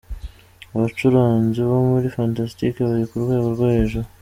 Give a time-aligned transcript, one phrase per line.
[0.75, 4.07] Abacuranzi bo muri Fantastic bari ku rwego rwo hejuru.